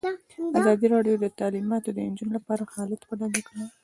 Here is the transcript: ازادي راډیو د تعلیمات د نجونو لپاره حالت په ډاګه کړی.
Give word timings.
ازادي 0.59 0.85
راډیو 0.95 1.15
د 1.23 1.25
تعلیمات 1.39 1.83
د 1.95 1.99
نجونو 2.09 2.31
لپاره 2.37 2.63
حالت 2.75 3.01
په 3.05 3.13
ډاګه 3.19 3.41
کړی. 3.47 3.63